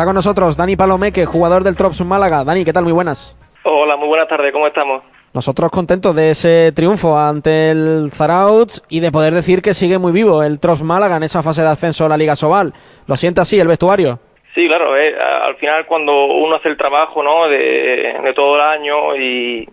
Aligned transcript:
Está 0.00 0.06
con 0.06 0.14
nosotros 0.14 0.56
Dani 0.56 0.76
Palomeque, 0.76 1.26
jugador 1.26 1.62
del 1.62 1.76
Trops 1.76 2.02
Málaga. 2.06 2.42
Dani, 2.42 2.64
¿qué 2.64 2.72
tal? 2.72 2.84
Muy 2.84 2.92
buenas. 2.94 3.38
Hola, 3.64 3.98
muy 3.98 4.08
buenas 4.08 4.28
tardes, 4.28 4.50
¿cómo 4.50 4.66
estamos? 4.66 5.02
Nosotros 5.34 5.70
contentos 5.70 6.16
de 6.16 6.30
ese 6.30 6.72
triunfo 6.74 7.18
ante 7.18 7.70
el 7.70 8.10
Zarauts 8.10 8.82
y 8.88 9.00
de 9.00 9.12
poder 9.12 9.34
decir 9.34 9.60
que 9.60 9.74
sigue 9.74 9.98
muy 9.98 10.10
vivo 10.12 10.42
el 10.42 10.58
Trops 10.58 10.82
Málaga 10.82 11.18
en 11.18 11.24
esa 11.24 11.42
fase 11.42 11.60
de 11.60 11.68
ascenso 11.68 12.06
a 12.06 12.08
la 12.08 12.16
Liga 12.16 12.34
Sobal. 12.34 12.72
¿Lo 13.06 13.14
siente 13.14 13.42
así 13.42 13.60
el 13.60 13.68
vestuario? 13.68 14.18
Sí, 14.54 14.66
claro, 14.68 14.96
eh, 14.96 15.14
al 15.14 15.56
final 15.56 15.84
cuando 15.84 16.28
uno 16.28 16.56
hace 16.56 16.70
el 16.70 16.78
trabajo 16.78 17.22
¿no? 17.22 17.46
de, 17.48 18.32
todo 18.34 18.54
el 18.54 18.62
año 18.62 19.16
y, 19.16 19.68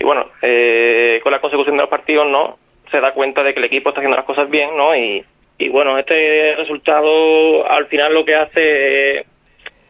bueno, 0.00 0.26
eh, 0.42 1.18
con 1.24 1.32
la 1.32 1.40
consecución 1.40 1.76
de 1.76 1.82
los 1.82 1.90
partidos 1.90 2.28
no 2.28 2.56
se 2.92 3.00
da 3.00 3.14
cuenta 3.14 3.42
de 3.42 3.52
que 3.52 3.58
el 3.58 3.66
equipo 3.66 3.88
está 3.88 3.98
haciendo 3.98 4.16
las 4.16 4.26
cosas 4.26 4.48
bien 4.48 4.76
¿no? 4.76 4.94
y, 4.94 5.24
y 5.58 5.68
bueno, 5.70 5.98
este 5.98 6.54
resultado 6.56 7.68
al 7.68 7.86
final 7.86 8.14
lo 8.14 8.24
que 8.24 8.36
hace 8.36 9.26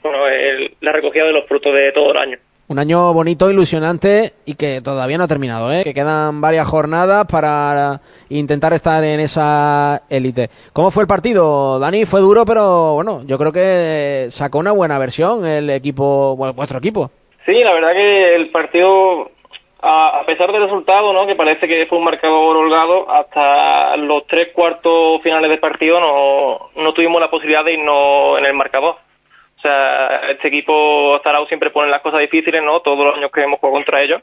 bueno, 0.03 0.27
el, 0.29 0.75
la 0.81 0.93
recogida 0.93 1.25
de 1.25 1.33
los 1.33 1.47
frutos 1.47 1.75
de 1.75 1.93
todo 1.93 2.13
el 2.13 2.19
año. 2.19 2.39
Un 2.71 2.79
año 2.79 3.13
bonito, 3.13 3.51
ilusionante 3.51 4.31
y 4.47 4.55
que 4.55 4.81
todavía 4.81 5.19
no 5.19 5.25
ha 5.25 5.27
terminado, 5.27 5.73
¿eh? 5.73 5.83
que 5.83 5.93
quedan 5.93 6.41
varias 6.41 6.69
jornadas 6.69 7.27
para 7.29 8.01
intentar 8.29 8.73
estar 8.73 9.03
en 9.03 9.19
esa 9.19 10.03
élite. 10.09 10.51
¿Cómo 10.73 10.93
fue 10.93 11.03
el 11.03 11.09
partido, 11.09 11.81
Dani? 11.81 12.05
Fue 12.05 12.21
duro, 12.21 12.45
pero 12.45 12.95
bueno, 12.95 13.23
yo 13.27 13.39
creo 13.39 13.53
que 13.53 14.27
sacó 14.29 14.61
una 14.61 14.71
buena 14.71 15.01
versión 15.01 15.45
el 15.45 15.69
equipo, 15.69 16.37
vuestro 16.37 16.79
equipo. 16.79 17.11
Sí, 17.45 17.55
la 17.55 17.73
verdad 17.73 17.93
que 17.93 18.37
el 18.37 18.51
partido, 18.51 19.33
a, 19.83 20.23
pesar 20.25 20.53
del 20.53 20.63
resultado, 20.63 21.13
¿no? 21.13 21.27
que 21.27 21.35
parece 21.35 21.67
que 21.67 21.87
fue 21.87 21.99
un 21.99 22.05
marcador 22.05 22.57
holgado, 22.57 23.11
hasta 23.11 23.97
los 23.97 24.29
tres 24.29 24.51
cuartos 24.55 25.21
finales 25.23 25.51
del 25.51 25.59
partido 25.59 25.99
no, 25.99 26.71
no 26.81 26.95
tuvimos 26.95 27.21
la 27.21 27.31
posibilidad 27.31 27.65
de 27.65 27.73
irnos 27.73 28.39
en 28.39 28.47
el 28.47 28.55
marcador 28.55 29.10
o 29.61 29.63
sea, 29.63 30.31
este 30.31 30.49
equipo 30.49 31.21
Zarao 31.23 31.47
siempre 31.47 31.71
pone 31.71 31.91
las 31.91 32.01
cosas 32.01 32.21
difíciles, 32.21 32.63
¿no? 32.63 32.81
Todos 32.81 33.05
los 33.05 33.17
años 33.17 33.31
que 33.31 33.43
hemos 33.43 33.61
jugado 33.61 33.75
contra 33.75 34.01
ellos. 34.01 34.23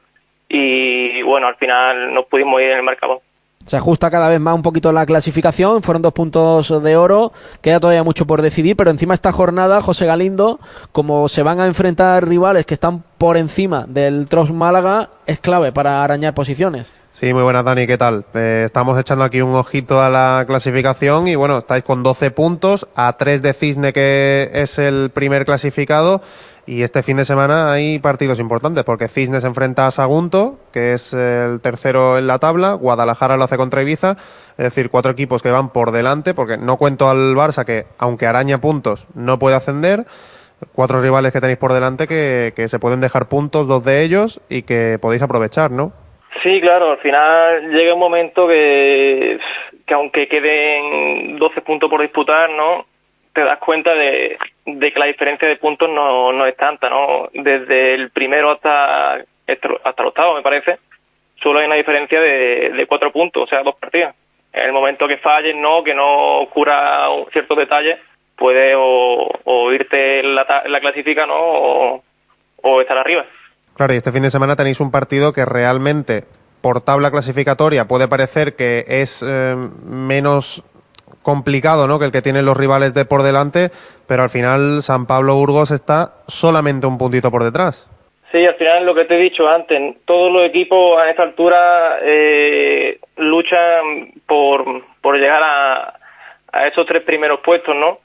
Y 0.49 1.21
bueno, 1.21 1.45
al 1.45 1.55
final 1.57 2.11
no 2.11 2.23
pudimos 2.23 2.59
ir 2.59 2.71
en 2.71 2.77
el 2.77 2.83
marcador. 2.83 3.21
Se 3.63 3.77
ajusta 3.77 4.09
cada 4.09 4.29
vez 4.29 4.39
más 4.39 4.55
un 4.55 4.63
poquito 4.63 4.91
la 4.93 5.05
clasificación, 5.05 5.83
fueron 5.83 6.01
dos 6.01 6.13
puntos 6.13 6.81
de 6.81 6.95
oro, 6.95 7.33
queda 7.61 7.81
todavía 7.81 8.03
mucho 8.03 8.25
por 8.25 8.41
decidir, 8.41 8.77
pero 8.77 8.89
encima 8.89 9.13
esta 9.13 9.33
jornada, 9.33 9.81
José 9.81 10.05
Galindo, 10.05 10.59
como 10.93 11.27
se 11.27 11.43
van 11.43 11.59
a 11.59 11.65
enfrentar 11.65 12.25
rivales 12.25 12.65
que 12.65 12.73
están 12.73 13.03
por 13.17 13.35
encima 13.35 13.85
del 13.85 14.27
Tros 14.29 14.53
Málaga, 14.53 15.09
es 15.25 15.39
clave 15.39 15.73
para 15.73 16.01
arañar 16.03 16.33
posiciones. 16.33 16.93
Sí, 17.19 17.33
muy 17.33 17.41
buenas, 17.41 17.65
Dani, 17.65 17.87
¿qué 17.87 17.97
tal? 17.97 18.25
Eh, 18.35 18.61
estamos 18.67 18.99
echando 18.99 19.23
aquí 19.23 19.41
un 19.41 19.55
ojito 19.55 20.03
a 20.03 20.11
la 20.11 20.43
clasificación 20.45 21.27
y 21.27 21.33
bueno, 21.33 21.57
estáis 21.57 21.83
con 21.83 22.03
12 22.03 22.29
puntos, 22.29 22.87
a 22.93 23.17
3 23.17 23.41
de 23.41 23.53
Cisne, 23.53 23.91
que 23.91 24.51
es 24.53 24.77
el 24.77 25.09
primer 25.09 25.43
clasificado. 25.43 26.21
Y 26.67 26.83
este 26.83 27.01
fin 27.01 27.17
de 27.17 27.25
semana 27.25 27.71
hay 27.71 27.97
partidos 27.97 28.37
importantes, 28.39 28.83
porque 28.83 29.07
Cisne 29.07 29.41
se 29.41 29.47
enfrenta 29.47 29.87
a 29.87 29.91
Sagunto, 29.91 30.59
que 30.71 30.93
es 30.93 31.11
el 31.11 31.59
tercero 31.59 32.19
en 32.19 32.27
la 32.27 32.37
tabla, 32.37 32.73
Guadalajara 32.73 33.35
lo 33.35 33.45
hace 33.45 33.57
contra 33.57 33.81
Ibiza, 33.81 34.11
es 34.51 34.65
decir, 34.65 34.91
cuatro 34.91 35.11
equipos 35.11 35.41
que 35.41 35.49
van 35.49 35.69
por 35.69 35.91
delante, 35.91 36.35
porque 36.35 36.57
no 36.57 36.77
cuento 36.77 37.09
al 37.09 37.35
Barça, 37.35 37.65
que 37.65 37.87
aunque 37.97 38.27
araña 38.27 38.61
puntos, 38.61 39.07
no 39.15 39.39
puede 39.39 39.55
ascender. 39.55 40.05
Cuatro 40.71 41.01
rivales 41.01 41.33
que 41.33 41.41
tenéis 41.41 41.57
por 41.57 41.73
delante 41.73 42.07
que, 42.07 42.53
que 42.55 42.67
se 42.67 42.77
pueden 42.77 43.01
dejar 43.01 43.27
puntos, 43.27 43.67
dos 43.67 43.83
de 43.83 44.03
ellos, 44.03 44.39
y 44.49 44.61
que 44.61 44.99
podéis 45.01 45.23
aprovechar, 45.23 45.71
¿no? 45.71 45.93
Sí, 46.47 46.61
claro, 46.61 46.91
al 46.91 46.99
final 46.99 47.71
llega 47.71 47.93
un 47.93 47.99
momento 47.99 48.47
que, 48.47 49.37
que 49.85 49.93
aunque 49.93 50.29
queden 50.29 51.37
12 51.37 51.59
puntos 51.59 51.89
por 51.89 52.01
disputar, 52.01 52.49
¿no? 52.51 52.85
Te 53.33 53.43
das 53.43 53.59
cuenta 53.59 53.93
de, 53.93 54.37
de 54.65 54.93
que 54.93 54.97
la 54.97 55.07
diferencia 55.07 55.45
de 55.45 55.57
puntos 55.57 55.89
no, 55.89 56.31
no 56.31 56.45
es 56.45 56.55
tanta, 56.55 56.89
¿no? 56.89 57.27
Desde 57.33 57.95
el 57.95 58.11
primero 58.11 58.51
hasta, 58.51 59.15
hasta 59.15 60.01
el 60.01 60.07
octavo, 60.07 60.35
me 60.35 60.41
parece, 60.41 60.77
solo 61.43 61.59
hay 61.59 61.65
una 61.65 61.75
diferencia 61.75 62.21
de, 62.21 62.69
de 62.69 62.85
cuatro 62.85 63.11
puntos, 63.11 63.43
o 63.43 63.47
sea, 63.47 63.61
dos 63.61 63.75
partidas. 63.75 64.15
En 64.53 64.67
el 64.67 64.71
momento 64.71 65.05
que 65.05 65.17
falles, 65.17 65.53
¿no? 65.53 65.83
Que 65.83 65.93
no 65.93 66.47
cura 66.53 67.09
ciertos 67.33 67.57
detalles, 67.57 67.99
puede 68.37 68.73
o, 68.73 69.29
o 69.43 69.73
irte 69.73 70.21
en 70.21 70.33
la, 70.33 70.63
la 70.65 70.79
clasifica, 70.79 71.25
¿no? 71.25 71.35
O, 71.37 72.03
o 72.61 72.79
estar 72.79 72.97
arriba. 72.97 73.25
Claro, 73.77 73.93
y 73.93 73.97
este 73.97 74.11
fin 74.11 74.23
de 74.23 74.31
semana 74.31 74.55
tenéis 74.55 74.79
un 74.79 74.89
partido 74.89 75.33
que 75.33 75.45
realmente, 75.45 76.23
por 76.61 76.81
tabla 76.81 77.11
clasificatoria, 77.11 77.87
puede 77.87 78.07
parecer 78.07 78.55
que 78.55 78.83
es 78.87 79.23
eh, 79.27 79.55
menos 79.85 80.63
complicado 81.21 81.87
¿no? 81.87 81.99
que 81.99 82.05
el 82.05 82.11
que 82.11 82.21
tienen 82.21 82.45
los 82.45 82.57
rivales 82.57 82.93
de 82.93 83.05
por 83.05 83.23
delante, 83.23 83.69
pero 84.07 84.23
al 84.23 84.29
final 84.29 84.81
San 84.81 85.05
Pablo 85.05 85.35
Burgos 85.35 85.71
está 85.71 86.13
solamente 86.27 86.87
un 86.87 86.97
puntito 86.97 87.31
por 87.31 87.43
detrás. 87.43 87.89
Sí, 88.31 88.45
al 88.45 88.55
final 88.55 88.85
lo 88.85 88.93
que 88.93 89.05
te 89.05 89.15
he 89.15 89.21
dicho 89.21 89.47
antes, 89.47 89.97
todos 90.05 90.31
los 90.31 90.45
equipos 90.45 90.99
a 90.99 91.09
esta 91.09 91.23
altura 91.23 91.99
eh, 92.01 92.99
luchan 93.15 94.11
por, 94.25 94.83
por 95.01 95.17
llegar 95.17 95.41
a, 95.43 95.93
a 96.51 96.67
esos 96.67 96.85
tres 96.85 97.03
primeros 97.03 97.39
puestos, 97.39 97.75
¿no? 97.75 97.99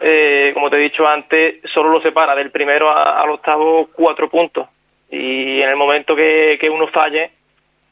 Eh, 0.00 0.50
como 0.54 0.68
te 0.70 0.76
he 0.76 0.80
dicho 0.80 1.06
antes, 1.06 1.60
solo 1.72 1.90
lo 1.90 2.02
separa 2.02 2.34
del 2.34 2.50
primero 2.50 2.90
al 2.90 3.30
octavo 3.30 3.88
cuatro 3.94 4.28
puntos 4.28 4.68
y 5.10 5.62
en 5.62 5.68
el 5.68 5.76
momento 5.76 6.14
que, 6.14 6.58
uno 6.70 6.88
falle, 6.88 7.30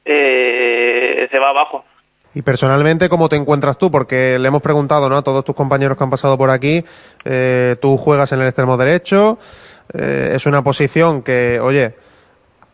eh, 0.04 1.28
se 1.30 1.38
va 1.38 1.50
abajo. 1.50 1.84
Y 2.34 2.42
personalmente, 2.42 3.08
¿cómo 3.08 3.28
te 3.28 3.36
encuentras 3.36 3.78
tú? 3.78 3.90
Porque 3.90 4.38
le 4.38 4.48
hemos 4.48 4.60
preguntado 4.60 5.08
¿no? 5.08 5.16
a 5.16 5.22
todos 5.22 5.44
tus 5.44 5.54
compañeros 5.54 5.96
que 5.96 6.04
han 6.04 6.10
pasado 6.10 6.36
por 6.36 6.50
aquí, 6.50 6.84
eh, 7.24 7.76
tú 7.80 7.96
juegas 7.96 8.32
en 8.32 8.40
el 8.40 8.48
extremo 8.48 8.76
derecho, 8.76 9.38
eh, 9.92 10.32
es 10.34 10.44
una 10.46 10.62
posición 10.64 11.22
que, 11.22 11.60
oye, 11.62 11.94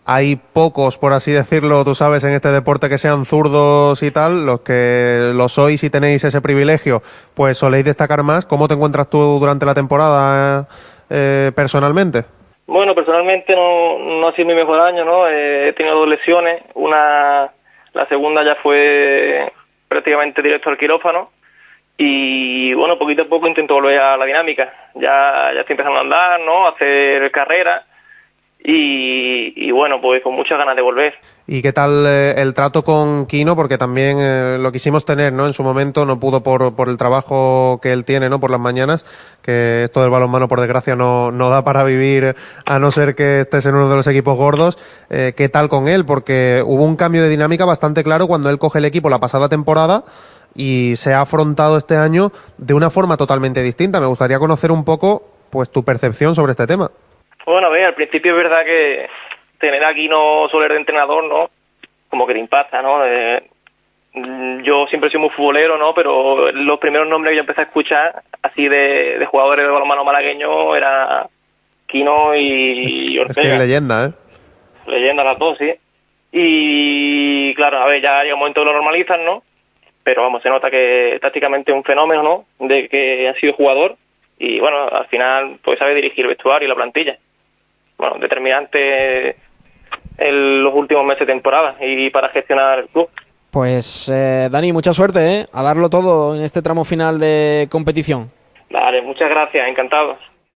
hay 0.06 0.36
pocos, 0.36 0.96
por 0.96 1.12
así 1.12 1.30
decirlo, 1.30 1.84
tú 1.84 1.94
sabes, 1.94 2.24
en 2.24 2.32
este 2.32 2.48
deporte 2.48 2.88
que 2.88 2.96
sean 2.96 3.26
zurdos 3.26 4.02
y 4.02 4.10
tal, 4.10 4.46
los 4.46 4.60
que 4.60 5.30
lo 5.34 5.48
sois 5.50 5.84
y 5.84 5.90
tenéis 5.90 6.24
ese 6.24 6.40
privilegio, 6.40 7.02
pues 7.34 7.58
soléis 7.58 7.84
destacar 7.84 8.22
más. 8.22 8.46
¿Cómo 8.46 8.66
te 8.66 8.74
encuentras 8.74 9.10
tú 9.10 9.18
durante 9.38 9.66
la 9.66 9.74
temporada 9.74 10.66
personalmente? 11.54 12.24
Bueno, 12.70 12.94
personalmente 12.94 13.56
no, 13.56 13.98
no 13.98 14.28
ha 14.28 14.32
sido 14.32 14.46
mi 14.46 14.54
mejor 14.54 14.78
año, 14.78 15.04
¿no? 15.04 15.26
Eh, 15.26 15.68
he 15.68 15.72
tenido 15.72 15.96
dos 15.96 16.08
lesiones, 16.08 16.62
una, 16.74 17.50
la 17.92 18.06
segunda 18.06 18.44
ya 18.44 18.54
fue 18.62 19.52
prácticamente 19.88 20.40
directo 20.40 20.70
al 20.70 20.78
quirófano 20.78 21.32
y 21.96 22.72
bueno, 22.74 22.96
poquito 22.96 23.22
a 23.22 23.24
poco 23.24 23.48
intento 23.48 23.74
volver 23.74 23.98
a 23.98 24.16
la 24.16 24.24
dinámica. 24.24 24.72
Ya, 24.94 25.50
ya 25.52 25.60
estoy 25.62 25.72
empezando 25.72 25.98
a 25.98 26.02
andar, 26.02 26.40
¿no? 26.42 26.68
Hacer 26.68 27.28
carrera 27.32 27.86
y, 28.62 29.70
bueno, 29.70 30.00
pues 30.00 30.22
con 30.22 30.34
muchas 30.34 30.58
ganas 30.58 30.76
de 30.76 30.82
volver. 30.82 31.14
¿Y 31.46 31.62
qué 31.62 31.72
tal 31.72 32.04
eh, 32.06 32.34
el 32.36 32.52
trato 32.52 32.84
con 32.84 33.26
Kino? 33.26 33.56
Porque 33.56 33.78
también 33.78 34.18
eh, 34.20 34.58
lo 34.60 34.70
quisimos 34.70 35.04
tener, 35.04 35.32
¿no? 35.32 35.46
En 35.46 35.54
su 35.54 35.62
momento 35.62 36.04
no 36.04 36.20
pudo 36.20 36.42
por, 36.42 36.74
por 36.74 36.88
el 36.88 36.96
trabajo 36.96 37.80
que 37.82 37.92
él 37.92 38.04
tiene, 38.04 38.28
¿no? 38.28 38.38
Por 38.38 38.50
las 38.50 38.60
mañanas, 38.60 39.06
que 39.42 39.84
esto 39.84 40.02
del 40.02 40.10
balonmano, 40.10 40.46
por 40.46 40.60
desgracia, 40.60 40.94
no, 40.94 41.30
no 41.30 41.48
da 41.48 41.64
para 41.64 41.84
vivir 41.84 42.36
a 42.66 42.78
no 42.78 42.90
ser 42.90 43.14
que 43.14 43.40
estés 43.40 43.64
en 43.66 43.74
uno 43.74 43.88
de 43.88 43.96
los 43.96 44.06
equipos 44.06 44.36
gordos. 44.36 44.78
Eh, 45.08 45.32
¿Qué 45.36 45.48
tal 45.48 45.68
con 45.68 45.88
él? 45.88 46.04
Porque 46.04 46.62
hubo 46.64 46.84
un 46.84 46.96
cambio 46.96 47.22
de 47.22 47.30
dinámica 47.30 47.64
bastante 47.64 48.04
claro 48.04 48.26
cuando 48.26 48.50
él 48.50 48.58
coge 48.58 48.78
el 48.78 48.84
equipo 48.84 49.08
la 49.08 49.20
pasada 49.20 49.48
temporada 49.48 50.04
y 50.54 50.94
se 50.96 51.14
ha 51.14 51.22
afrontado 51.22 51.78
este 51.78 51.96
año 51.96 52.32
de 52.58 52.74
una 52.74 52.90
forma 52.90 53.16
totalmente 53.16 53.62
distinta. 53.62 54.00
Me 54.00 54.06
gustaría 54.06 54.38
conocer 54.38 54.70
un 54.70 54.84
poco, 54.84 55.22
pues, 55.48 55.70
tu 55.70 55.82
percepción 55.82 56.34
sobre 56.34 56.52
este 56.52 56.66
tema. 56.66 56.90
Bueno, 57.46 57.68
a 57.68 57.70
ver, 57.70 57.84
al 57.84 57.94
principio 57.94 58.32
es 58.32 58.36
verdad 58.36 58.64
que 58.64 59.08
tener 59.58 59.84
aquí 59.84 60.08
no 60.08 60.48
Soler 60.50 60.72
de 60.72 60.78
entrenador, 60.78 61.24
¿no? 61.24 61.50
Como 62.08 62.26
que 62.26 62.34
te 62.34 62.40
impacta, 62.40 62.82
¿no? 62.82 63.00
Mm, 64.12 64.62
yo 64.62 64.86
siempre 64.88 65.08
he 65.08 65.10
sido 65.10 65.20
muy 65.20 65.30
futbolero, 65.30 65.78
¿no? 65.78 65.94
Pero 65.94 66.50
los 66.50 66.78
primeros 66.78 67.08
nombres 67.08 67.30
que 67.32 67.36
yo 67.36 67.40
empecé 67.40 67.60
a 67.60 67.64
escuchar, 67.64 68.22
así 68.42 68.68
de, 68.68 69.18
de 69.18 69.26
jugadores 69.26 69.64
de 69.64 69.70
balonmano 69.70 70.04
malagueño, 70.04 70.74
era 70.74 71.28
Quino 71.86 72.34
y 72.34 73.18
Ortega. 73.18 73.46
Es 73.46 73.52
que 73.52 73.58
leyenda, 73.58 74.06
¿eh? 74.06 74.12
Leyenda 74.86 75.22
las 75.22 75.38
dos, 75.38 75.58
sí. 75.58 75.72
Y 76.32 77.54
claro, 77.54 77.78
a 77.78 77.86
ver, 77.86 78.02
ya 78.02 78.22
llega 78.22 78.34
un 78.34 78.40
momento 78.40 78.60
que 78.60 78.66
lo 78.66 78.72
normalizan, 78.72 79.24
¿no? 79.24 79.42
Pero 80.02 80.22
vamos, 80.22 80.42
se 80.42 80.48
nota 80.48 80.70
que 80.70 81.18
tácticamente 81.20 81.70
es 81.70 81.76
un 81.76 81.84
fenómeno, 81.84 82.22
¿no? 82.22 82.66
De 82.66 82.88
que 82.88 83.28
ha 83.28 83.34
sido 83.34 83.52
jugador 83.52 83.96
y 84.38 84.58
bueno, 84.58 84.88
al 84.88 85.06
final 85.08 85.58
pues 85.62 85.78
sabe 85.78 85.94
dirigir 85.94 86.24
el 86.24 86.30
vestuario 86.30 86.66
y 86.66 86.68
la 86.68 86.74
plantilla 86.74 87.18
bueno, 88.00 88.16
determinante 88.18 89.36
en 90.18 90.62
los 90.62 90.74
últimos 90.74 91.04
meses 91.04 91.26
de 91.26 91.32
temporada 91.32 91.76
y 91.80 92.10
para 92.10 92.28
gestionar 92.30 92.80
el 92.80 92.88
club. 92.88 93.08
Pues 93.50 94.08
eh, 94.08 94.48
Dani, 94.50 94.72
mucha 94.72 94.92
suerte, 94.92 95.40
¿eh? 95.40 95.46
A 95.52 95.62
darlo 95.62 95.90
todo 95.90 96.36
en 96.36 96.42
este 96.42 96.62
tramo 96.62 96.84
final 96.84 97.18
de 97.18 97.68
competición. 97.70 98.28
Vale, 98.70 99.02
muchas 99.02 99.28
gracias, 99.28 99.68
encantado. 99.68 100.16